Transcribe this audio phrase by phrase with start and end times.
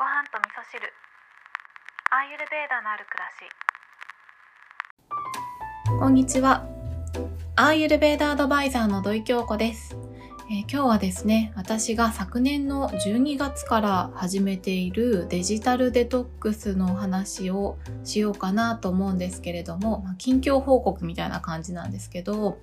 [0.00, 0.80] ご飯と味噌汁
[2.10, 3.28] アーユルベーダのある暮ら
[5.92, 6.64] しこんにちは。
[7.54, 9.94] アーユルベーダアドバイザーの土井京子です。
[10.52, 22.58] えー今日はですね、私が昨年の12月から始めているデジタルデトックスのお話をしようかなと思うんですけれども、まあ近況報告みたいな感じなんですけど、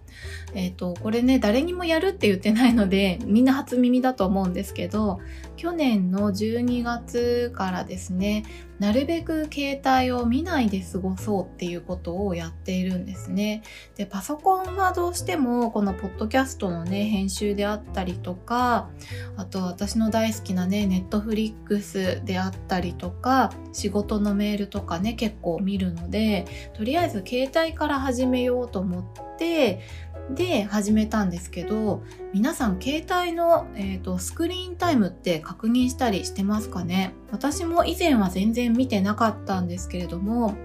[0.54, 5.22] えっ、と、これね、誰にもやるって言ってないので、みんな初耳だと思うんですけど、
[5.56, 8.44] 去年の12月からですね、
[8.80, 13.64] なるべく携帯を見ないで過ごそうっていうことをやっているんですね。
[13.96, 18.90] で、パソコンはどうしてもこのポッドキャストのね、編集であったりとか、
[19.36, 29.06] あと私の大好きなね、ネットフリックスであったりとか、仕事のメールとかね、結構見るので、とりあえず携帯から始めようと思っ
[29.38, 29.82] て、
[30.30, 32.04] で、始めたんですけど、
[32.34, 37.14] 皆さん携帯の、えーとスクリーンタイムって確認したりしてますかね？
[37.32, 40.56] 私も以前は全然見てなかったんですけれども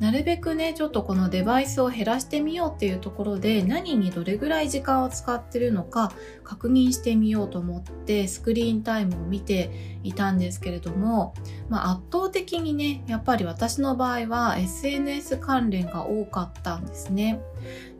[0.00, 6.12] なるべくねちょっとこのデバイスを減らしてみようっていうところで何にどれぐらい時間を使ってるのか
[6.44, 11.34] 確認してみようと思ってスクリーンタイムを見ていたんですけれども、
[11.70, 17.40] まあ、圧倒的にねやっぱり私の場合は SNS 関連が多かったんですね。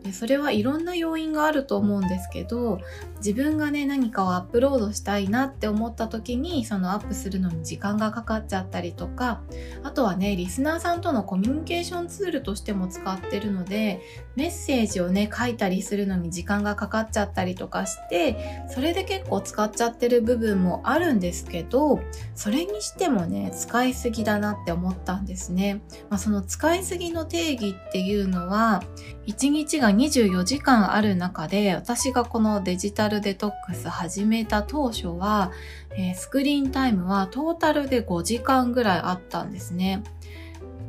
[0.02, 2.80] でそれはいろんな要因があると思うんですけど
[3.20, 9.42] 自分がね何かをアップロードしたいなって思った時にそのアップするのに時間がかかっちゃったりとか
[9.82, 14.00] あとはねリスナーさんとのコミュニケーションツールとしても使ってるので
[14.36, 22.00] メッセージをね書いたりするのに時間がかかっちゃったりとかしてそれで結構使っちゃってる部分もあるんですけど
[22.34, 28.82] それにしてもね使いすぎだなって思ったんですね、まあ、その使いすぎの定義っていうのは
[29.26, 35.52] 1日が24時間ある中で私がこのデジタルルデトックス始めた当初は、
[35.90, 40.02] えースクリーンタイムはトータルで5時間ぐらいあったんですね。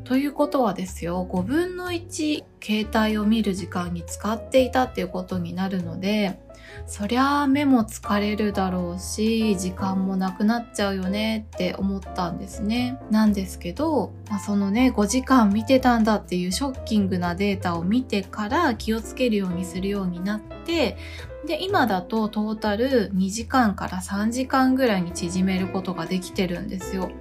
[0.03, 6.37] ということはですよ5分の1携帯を見る時間に使っていたっていうことになるので
[6.85, 12.99] そりゃあ目も疲れるだろうし時間もなくなっちゃうよねって思ったんですね。
[13.09, 20.97] なんですけど、まあ、そのね5時間見てたんだっていうショッキングなデータを見てから気をつけるようにするようになって
[21.45, 27.11] で今だとトータル2時間から3時間ぐらいに縮めることができてるんですよ。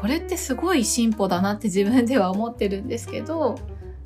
[0.00, 3.56] これってすごい進歩だなって自分では思ってるんですけど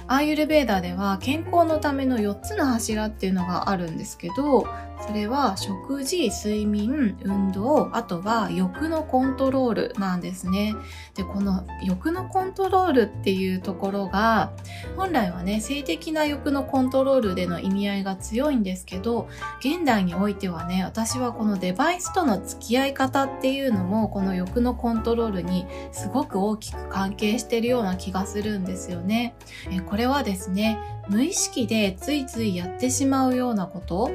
[0.07, 4.67] アーユルベーダでは健康のための4つの柱っていうのがあるんですけど
[5.07, 10.77] それは食事、睡眠、運動、あとは欲のコントロールなんですね。
[11.15, 14.53] で、この欲のコントロールっていうところが
[14.97, 29.35] 本来はね、性的な欲のコントロールでの意味合いが強いんですけど現代においてはね、私はこのデバイスとの付き合い方っていうのもこの欲のコントロールにすごく大きく関係してるような気がするんですよね。
[29.69, 30.79] えこれはですね、
[31.11, 34.11] 無意識でついついやってしまうようなこと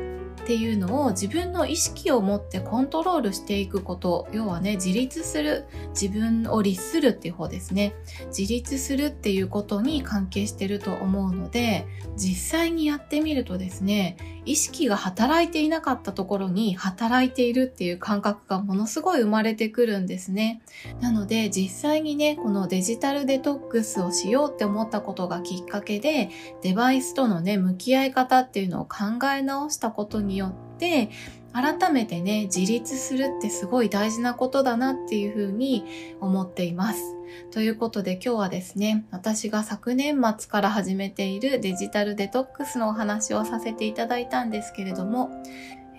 [0.48, 4.30] っていうのを自分の意識を持ってコントロールしていくこと。
[4.32, 7.96] 要はね自立する自分を律するっていう方ですね。
[8.28, 11.86] 自立するっていうことに関係してると思うので
[12.16, 14.16] 実際にやってみるとですね
[14.46, 20.62] 意識が働いていなかったところに働いているっていう感覚がものすごい生まれてくるんですね。
[21.02, 26.30] なので実際にねこのデジタルデトックスをしようって思ったことがきっかけで
[26.62, 31.10] デバイスとのね向き合い方っていうのを考え直したことにによって
[31.54, 35.84] 改めてね自立するってすごい大事なことだなっていうふうに
[36.22, 37.16] 思っています。
[37.52, 45.30] ということで今日はですね私が昨年末から始めているデジタルデトックスのお話をさせていただいたんですけれども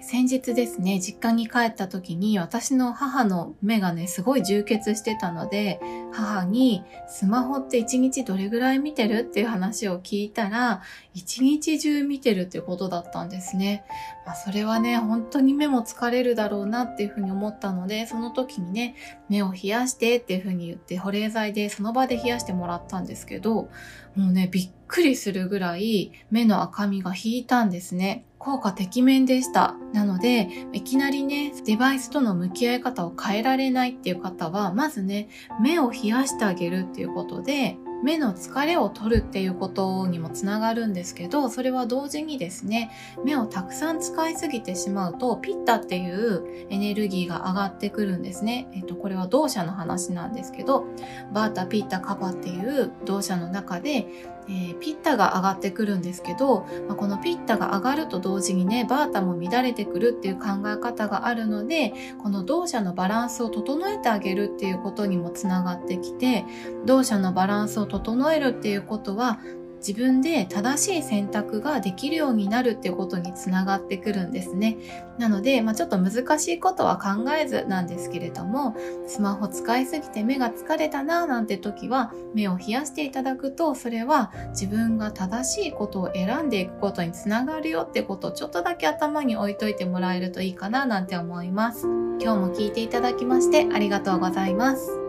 [0.01, 5.81] 先日ですね、実家に帰った時に私の母の目がね、すごい充血してたので、
[6.13, 10.83] 母にスマホって一日どれぐらい見てるっていう話を聞いたら、
[11.15, 13.85] 一日中見てるってことだったんですね。
[14.25, 18.95] まあ、それはね、本当に目も疲れるだろうなっていうふうに思ったので、その時にね、
[19.29, 23.69] 目を冷やしてっていうふうに言って保冷剤でその場で冷やしてもらったんですけど、
[24.15, 28.25] もうね、びっくりするぐらい目の赤みが引いたんですね。
[28.39, 29.77] 効果てきめんでした。
[29.93, 35.29] なので、いきなりね、デバイスとの向き合い方を変えられないっていう方は、まずね、
[35.61, 42.91] 目を冷やしてあげるっていうことで、目の疲れを取るっていうことにもつながるんですけど、それは同時にですね、
[43.25, 48.69] 目をたくさん使いすぎてしまうと、ピッタっていうエネルギーが上がってくるんですね。
[48.73, 50.87] えっと、これは動作の話なんですけど、
[51.33, 54.07] バータ、ピッタ、カパっていう動作の中で、
[54.49, 61.93] えー、ピッタが上がってくるんですけど、まあ、このピッタが上がると同時にね、バータも乱れてくるっていう考え方があるので、
[62.23, 66.45] この動作のバランスを整えてあげるっていうことにもつながってきて、
[66.87, 69.41] 動作のバランスを整えるっていうことは、
[69.79, 74.77] 自分で正しい選択ができるようになるっていうことにつながってくるんですね。
[75.19, 78.77] なので、まあ、ちょっと難しいことは考えずなんですけれども、
[79.07, 91.87] スマホ使いすぎて目が疲れたななんて時は目を冷やしていただくと、それは自分が正しいことを選んでいくことにつながるよってことをちょっとだけ頭に置いといてもらえるといいかななんて思います。
[92.21, 95.08] 今日も聞いていただきましてありがとうございます。